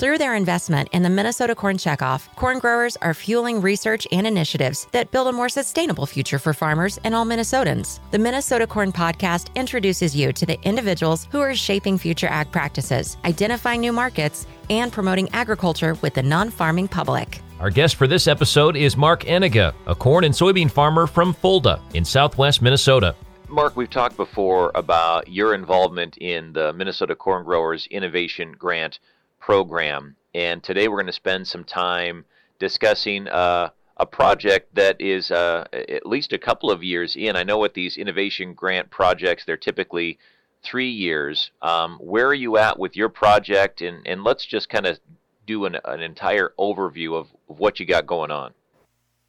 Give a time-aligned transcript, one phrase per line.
[0.00, 4.86] Through their investment in the Minnesota Corn Checkoff, corn growers are fueling research and initiatives
[4.92, 8.00] that build a more sustainable future for farmers and all Minnesotans.
[8.10, 13.18] The Minnesota Corn Podcast introduces you to the individuals who are shaping future ag practices,
[13.26, 17.42] identifying new markets, and promoting agriculture with the non farming public.
[17.58, 21.78] Our guest for this episode is Mark Enninga, a corn and soybean farmer from Fulda
[21.92, 23.14] in southwest Minnesota.
[23.50, 28.98] Mark, we've talked before about your involvement in the Minnesota Corn Growers Innovation Grant
[29.40, 30.16] program.
[30.34, 32.24] And today we're going to spend some time
[32.58, 37.36] discussing uh, a project that is uh, at least a couple of years in.
[37.36, 40.18] I know with these innovation grant projects, they're typically
[40.62, 41.50] three years.
[41.62, 43.80] Um, where are you at with your project?
[43.80, 45.00] And, and let's just kind of
[45.46, 48.52] do an, an entire overview of, of what you got going on.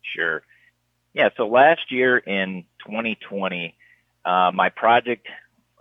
[0.02, 0.44] Sure.
[1.14, 3.76] Yeah, so last year in 2020,
[4.24, 5.28] uh, my project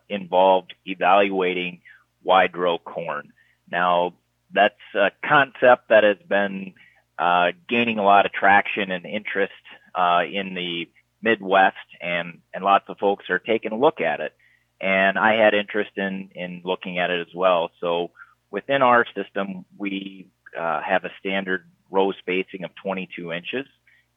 [0.08, 1.80] involved evaluating
[2.24, 3.32] wide row corn.
[3.70, 4.14] Now,
[4.52, 6.74] that's a concept that has been
[7.18, 9.52] uh, gaining a lot of traction and interest
[9.94, 10.88] uh, in the
[11.22, 14.34] Midwest, and and lots of folks are taking a look at it.
[14.80, 17.70] And I had interest in in looking at it as well.
[17.80, 18.10] So
[18.50, 23.66] within our system, we uh, have a standard row spacing of 22 inches,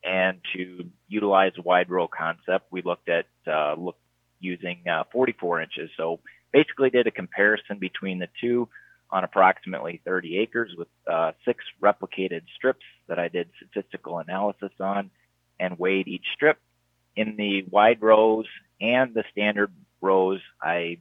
[0.03, 3.97] and to utilize a wide row concept, we looked at uh, look
[4.39, 5.89] using uh, 44 inches.
[5.97, 6.19] So
[6.51, 8.69] basically, did a comparison between the two
[9.13, 15.11] on approximately 30 acres with uh, six replicated strips that I did statistical analysis on
[15.59, 16.57] and weighed each strip.
[17.15, 18.47] In the wide rows
[18.81, 20.97] and the standard rows, I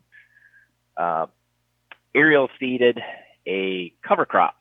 [0.94, 1.26] uh,
[2.14, 3.00] aerial seeded
[3.48, 4.56] a cover crop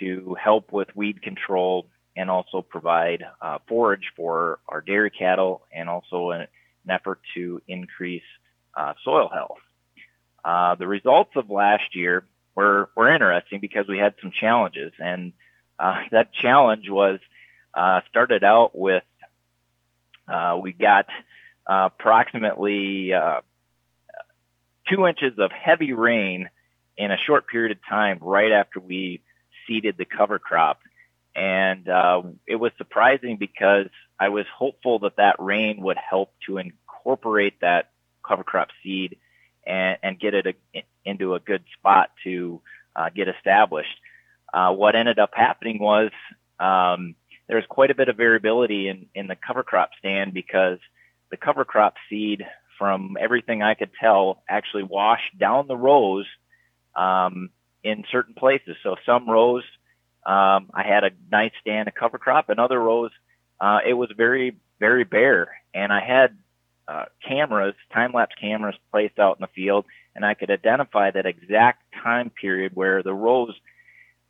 [0.00, 5.90] to help with weed control and also provide uh, forage for our dairy cattle and
[5.90, 6.40] also an,
[6.86, 8.22] an effort to increase
[8.74, 9.58] uh, soil health.
[10.42, 12.24] Uh, the results of last year
[12.56, 15.32] were were interesting because we had some challenges, and
[15.78, 17.20] uh, that challenge was
[17.74, 19.04] uh, started out with
[20.26, 21.06] uh, we got
[21.68, 23.40] approximately uh,
[24.88, 26.48] two inches of heavy rain
[26.96, 29.22] in a short period of time right after we
[29.66, 30.80] seeded the cover crop.
[31.34, 33.88] And uh, it was surprising because
[34.18, 37.90] I was hopeful that that rain would help to incorporate that
[38.26, 39.18] cover crop seed
[39.66, 42.60] and, and get it a, into a good spot to
[42.94, 43.88] uh, get established.
[44.52, 46.10] Uh, what ended up happening was
[46.60, 47.14] um,
[47.48, 50.78] there was quite a bit of variability in, in the cover crop stand because
[51.30, 52.44] the cover crop seed,
[52.78, 56.26] from everything I could tell, actually washed down the rows
[56.94, 57.50] um,
[57.82, 58.76] in certain places.
[58.82, 59.64] So some rows
[60.26, 63.12] um, I had a nice stand of cover crop, and other rows
[63.60, 66.36] uh, it was very very bare, and I had
[66.88, 71.26] uh, cameras, time lapse cameras placed out in the field, and I could identify that
[71.26, 73.54] exact time period where the rows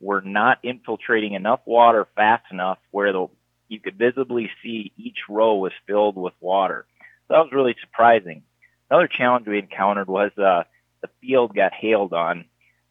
[0.00, 3.28] were not infiltrating enough water fast enough where the
[3.68, 6.86] you could visibly see each row was filled with water.
[7.26, 8.42] So that was really surprising.
[8.88, 10.62] Another challenge we encountered was uh,
[11.02, 12.44] the field got hailed on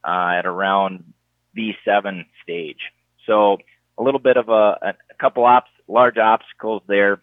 [0.03, 1.14] uh, at around
[1.58, 2.92] V7 stage.
[3.26, 3.59] So
[3.97, 7.22] a little bit of a, a couple ops, large obstacles there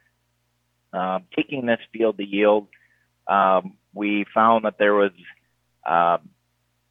[0.93, 2.69] um, taking this field to yield,
[3.27, 5.13] um, we found that there was
[5.87, 6.19] uh,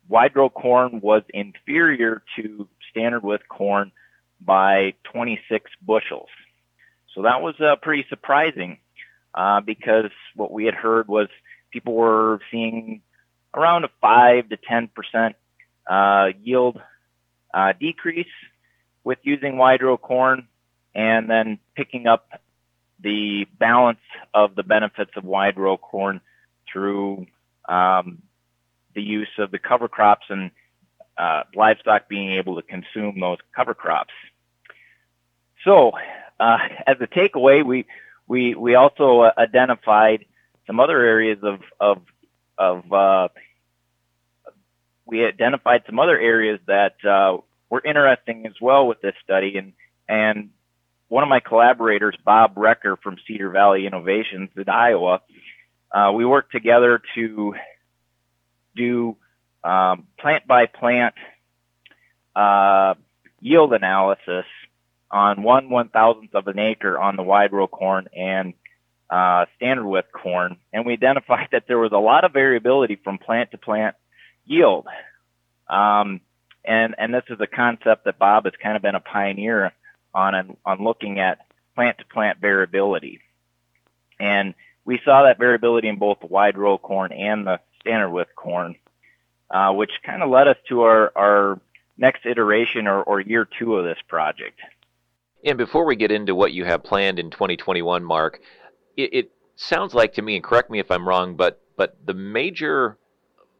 [0.07, 3.91] wide row corn was inferior to standard width corn
[4.39, 6.29] by 26 bushels.
[7.15, 8.77] So that was uh, pretty surprising
[9.33, 11.27] uh, because what we had heard was
[11.71, 13.01] people were seeing
[13.53, 15.35] around a 5 to 10 percent
[15.89, 16.79] uh, yield
[17.53, 18.27] uh, decrease
[19.03, 20.47] with using wide row corn
[20.93, 22.29] and then picking up
[23.01, 23.99] the balance
[24.33, 26.21] of the benefits of wide row corn
[26.71, 27.25] through
[27.67, 28.21] um,
[28.93, 30.51] the use of the cover crops and
[31.17, 34.13] uh, livestock being able to consume those cover crops.
[35.63, 35.91] So,
[36.39, 36.57] uh,
[36.87, 37.85] as a takeaway, we
[38.27, 40.25] we we also uh, identified
[40.65, 42.01] some other areas of of
[42.57, 43.27] of uh,
[45.05, 47.37] we identified some other areas that uh,
[47.69, 49.73] were interesting as well with this study, and
[50.07, 50.49] and
[51.11, 55.19] one of my collaborators, Bob Recker from Cedar Valley Innovations in Iowa,
[55.91, 57.53] uh, we worked together to
[58.77, 59.17] do
[59.61, 61.13] um, plant by plant
[62.33, 62.93] uh,
[63.41, 64.45] yield analysis
[65.11, 68.53] on one one thousandth of an acre on the wide row corn and
[69.09, 73.17] uh, standard width corn, and we identified that there was a lot of variability from
[73.17, 73.97] plant to plant
[74.45, 74.87] yield.
[75.69, 76.21] Um,
[76.63, 79.73] and and this is a concept that Bob has kind of been a pioneer
[80.13, 81.39] on on looking at
[81.75, 83.21] plant to plant variability.
[84.19, 84.53] And
[84.85, 88.75] we saw that variability in both the wide row corn and the standard width corn,
[89.49, 91.59] uh, which kind of led us to our, our
[91.97, 94.59] next iteration or, or year two of this project.
[95.43, 98.41] And before we get into what you have planned in 2021, Mark,
[98.95, 102.13] it, it sounds like to me, and correct me if I'm wrong, but but the
[102.13, 102.97] major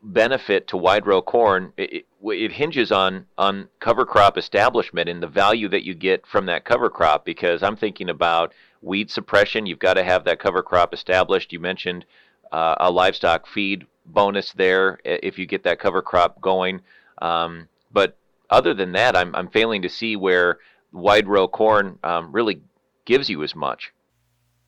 [0.04, 5.28] benefit to wide row corn it, it, hinges on on cover crop establishment and the
[5.28, 9.66] value that you get from that cover crop because I'm thinking about weed suppression.
[9.66, 11.52] You've got to have that cover crop established.
[11.52, 12.06] You mentioned
[12.52, 16.82] uh, a livestock feed bonus there if you get that cover crop going.
[17.22, 18.18] Um, but
[18.50, 20.60] other than that I'm, I'm failing to see where
[20.92, 22.62] wide row corn um, really
[23.06, 23.94] gives you as much.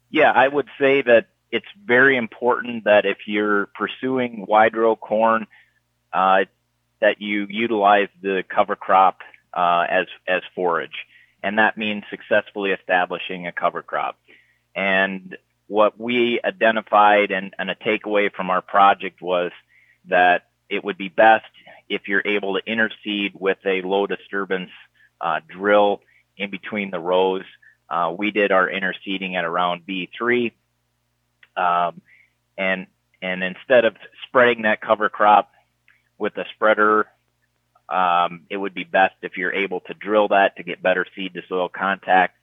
[0.10, 5.46] Yeah I would say that it's very important that if you're pursuing wide row corn,
[6.12, 6.46] uh,
[7.04, 9.18] that you utilize the cover crop
[9.54, 11.06] uh, as as forage,
[11.44, 14.18] and that means successfully establishing a cover crop.
[14.74, 19.52] And what we identified and, and a takeaway from our project was
[20.08, 21.46] that it would be best
[21.90, 24.72] if you're able to interseed with a low disturbance
[25.20, 26.00] uh, drill
[26.38, 27.44] in between the rows.
[27.90, 30.54] Uh, we did our interseeding at around V3
[31.58, 32.02] um,
[32.58, 32.88] and
[33.22, 35.53] and instead of spreading that cover crop
[36.24, 37.06] with a spreader,
[37.90, 41.34] um, it would be best if you're able to drill that to get better seed
[41.34, 42.38] to soil contact.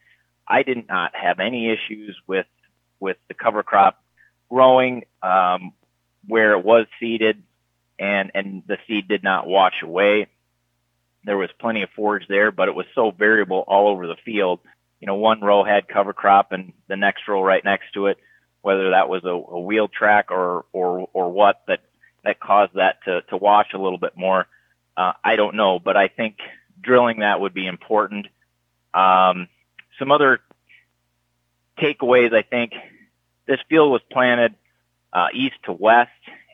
[0.46, 2.44] I did not have any issues with
[3.00, 4.04] with the cover crop
[4.50, 5.72] growing um,
[6.26, 7.42] where it was seeded,
[7.98, 10.26] and and the seed did not wash away.
[11.24, 14.60] There was plenty of forage there, but it was so variable all over the field.
[15.00, 18.18] You know, one row had cover crop, and the next row right next to it
[18.62, 21.80] whether that was a, a wheel track or, or, or what that,
[22.24, 24.46] that caused that to, to wash a little bit more.
[24.96, 26.36] Uh, I don't know, but I think
[26.80, 28.26] drilling that would be important.
[28.92, 29.48] Um,
[29.98, 30.40] some other
[31.78, 32.72] takeaways, I think
[33.46, 34.54] this field was planted
[35.12, 36.10] uh, east to west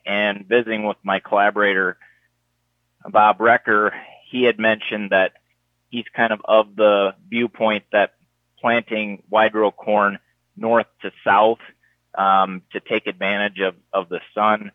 [0.07, 1.99] and visiting with my collaborator,
[3.09, 3.91] Bob Recker,
[4.31, 5.33] he had mentioned that
[5.91, 8.15] he's kind of of the viewpoint that
[8.61, 10.19] planting wide row corn
[10.57, 11.59] north to south
[12.17, 14.73] um, to take advantage of, of the sun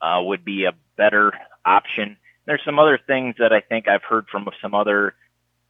[0.00, 1.32] uh, would be a better
[1.64, 2.16] option.
[2.46, 5.14] There's some other things that I think I've heard from some other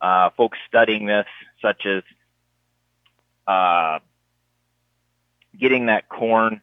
[0.00, 1.26] uh, folks studying this,
[1.60, 2.02] such as
[3.46, 3.98] uh,
[5.58, 6.60] getting that corn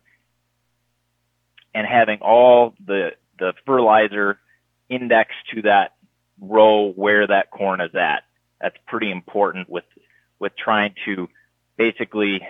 [1.74, 4.40] and having all the the fertilizer
[4.88, 5.94] indexed to that
[6.40, 8.24] row where that corn is at.
[8.62, 9.84] That's pretty important with
[10.40, 11.28] with trying to
[11.78, 12.42] basically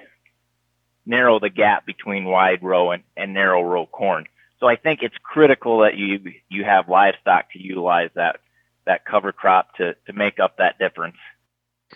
[1.06, 4.26] narrow the gap between wide row and, and narrow row corn.
[4.60, 6.20] So I think it's critical that you
[6.50, 8.38] you have livestock to utilize that
[8.86, 11.18] that cover crop to to make up that difference.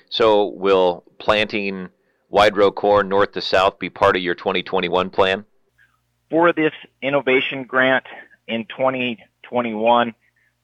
[0.10, 1.90] So will planting
[2.30, 5.46] wide row corn north to south be part of your 2021 plan?
[6.30, 8.06] For this innovation grant
[8.48, 10.14] in 2021,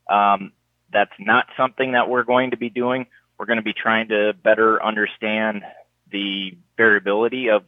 [0.10, 0.52] um,
[0.92, 3.08] that's not something that we're going to be doing.
[3.40, 5.64] We're going to be trying to better understand
[6.12, 7.64] the variability of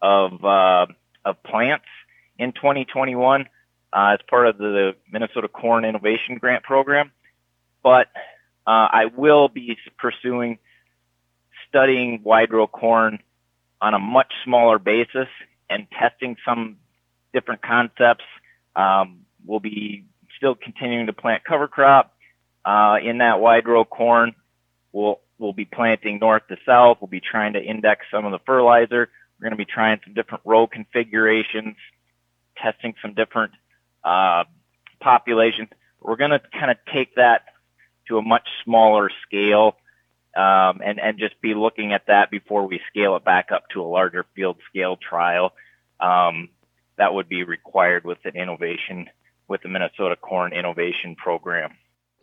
[0.00, 0.86] of uh,
[1.24, 1.86] of plants
[2.38, 3.46] in 2021
[3.94, 7.12] uh, as part of the Minnesota Corn Innovation Grant Program.
[7.82, 8.08] But
[8.66, 10.58] uh, I will be pursuing
[11.68, 13.20] studying wide row corn
[13.80, 15.28] on a much smaller basis
[15.70, 16.76] and testing some
[17.32, 18.24] different concepts.
[18.74, 20.04] Um, we'll be
[20.36, 22.14] still continuing to plant cover crop
[22.64, 24.34] uh, in that wide row corn.
[24.92, 26.98] We'll we'll be planting north to south.
[27.00, 29.08] We'll be trying to index some of the fertilizer.
[29.38, 31.76] We're going to be trying some different row configurations,
[32.56, 33.52] testing some different
[34.04, 34.44] uh,
[35.00, 35.68] populations.
[36.00, 37.42] We're going to kind of take that
[38.08, 39.76] to a much smaller scale
[40.36, 43.80] um, and, and just be looking at that before we scale it back up to
[43.80, 45.52] a larger field scale trial.
[46.00, 46.50] Um,
[46.96, 49.08] that would be required with an innovation,
[49.48, 51.70] with the Minnesota Corn Innovation Program.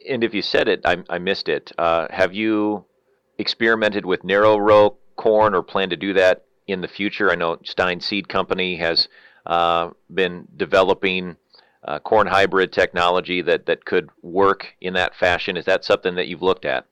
[0.08, 1.72] And if you said it, I, I missed it.
[1.78, 2.86] Uh, have you
[3.38, 7.32] experimented with narrow row corn or plan to do that in the future.
[7.32, 9.08] I know Stine Seed Company has
[9.46, 11.36] uh, been developing
[11.84, 15.58] uh, corn hybrid technology that, that could work in that fashion.
[15.58, 16.86] Is that something that you've looked at?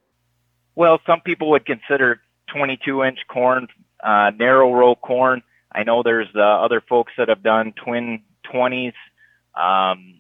[0.76, 2.22] Well, some people would consider
[2.54, 3.68] 22 inch corn
[4.04, 5.44] uh, narrow row corn.
[5.72, 8.94] I know there's uh, other folks that have done twin 20s.
[9.56, 10.16] Um,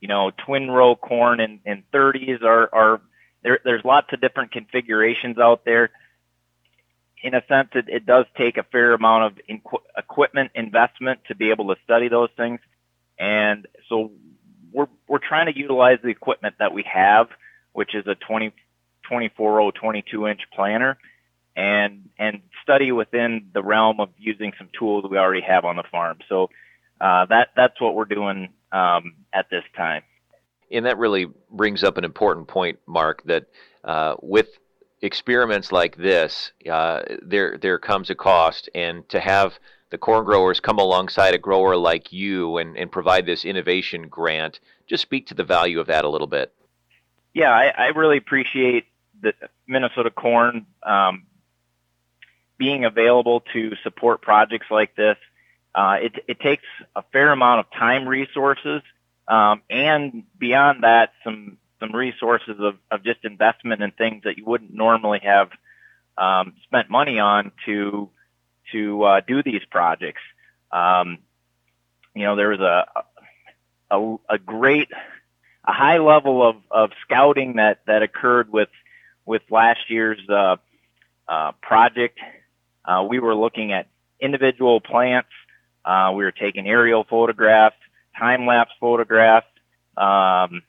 [0.00, 3.00] you know, twin row corn and, and 30s are, are
[3.42, 5.90] there, there's lots of different configurations out there
[7.22, 9.60] in a sense, it, it does take a fair amount of in,
[9.96, 12.60] equipment investment to be able to study those things.
[13.18, 14.12] And so
[14.72, 17.28] we're, we're trying to utilize the equipment that we have,
[17.72, 18.52] which is a 20,
[19.08, 20.98] 24 22 inch planter
[21.54, 25.84] and, and study within the realm of using some tools we already have on the
[25.90, 26.18] farm.
[26.28, 26.50] So,
[27.00, 30.02] uh, that, that's what we're doing, um, at this time.
[30.70, 33.46] And that really brings up an important point, Mark, that
[33.84, 34.48] uh, with
[35.02, 39.58] experiments like this, uh, there there comes a cost, and to have
[39.90, 44.60] the corn growers come alongside a grower like you and, and provide this innovation grant,
[44.88, 46.52] just speak to the value of that a little bit.
[47.34, 48.86] Yeah, I, I really appreciate
[49.20, 49.32] the
[49.66, 51.26] Minnesota Corn um,
[52.58, 55.16] being available to support projects like this.
[55.74, 56.64] Uh, it, it takes
[56.94, 58.82] a fair amount of time resources
[59.28, 64.44] um, and beyond that, some some resources of, of just investment in things that you
[64.46, 65.50] wouldn't normally have
[66.16, 68.08] um, spent money on to
[68.72, 70.22] to uh, do these projects.
[70.70, 71.18] Um,
[72.14, 72.86] you know, there was a,
[73.90, 74.88] a a great
[75.66, 78.68] a high level of, of scouting that that occurred with
[79.24, 80.56] with last year's uh,
[81.28, 82.18] uh, project.
[82.84, 83.88] Uh, we were looking at
[84.20, 85.28] individual plants.
[85.84, 87.76] Uh, we were taking aerial photographs,
[88.18, 89.46] time lapse photographs.
[89.96, 90.62] Um,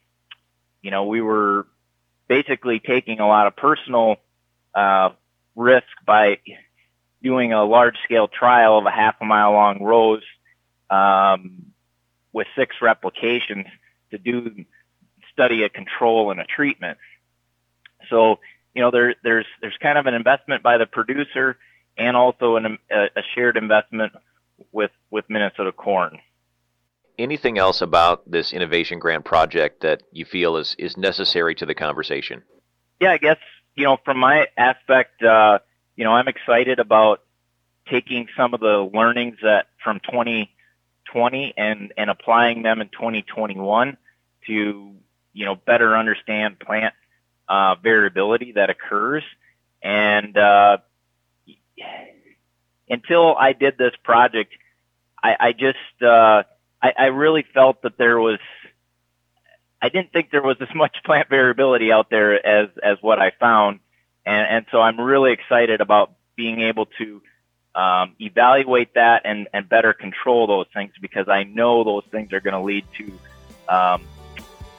[0.82, 1.68] you know, we were
[2.28, 4.18] basically taking a lot of personal
[4.74, 5.10] uh,
[5.56, 6.40] risk by
[7.24, 10.24] doing a large scale trial of a half a mile long rows
[10.90, 11.68] um,
[12.34, 13.66] with six replications
[14.12, 14.66] to do
[15.34, 16.98] study a control and a treatment.
[18.10, 18.40] So,
[18.74, 21.58] you know, there, there's there's kind of an investment by the producer
[21.98, 24.14] and also an, a, a shared investment
[24.72, 26.20] with with Minnesota Corn
[27.18, 31.76] anything else about this innovation grant project that you feel is, is necessary to the
[31.76, 32.44] conversation?
[33.00, 33.38] Yeah, I guess,
[33.76, 35.60] you know, from my aspect, uh,
[35.98, 37.22] you know, I'm excited about
[37.90, 43.98] taking some of the learnings that from 2020 and, and applying them in 2021
[44.46, 44.94] to,
[45.34, 46.94] you know, better understand plant
[47.50, 49.24] uh, variability that occurs.
[49.82, 50.78] And uh,
[52.90, 54.54] until I did this project,
[55.22, 56.44] I, I just uh,
[56.82, 58.40] I, I really felt that there was
[59.82, 63.32] I didn't think there was as much plant variability out there as as what I
[64.72, 67.22] so I'm really excited about being able to
[67.76, 72.40] um, evaluate that and and better control those things because I know those things are
[72.40, 73.04] going to lead to
[73.74, 74.04] um,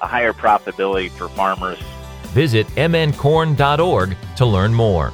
[0.01, 1.79] a higher profitability for farmers.
[2.29, 5.13] Visit mncorn.org to learn more.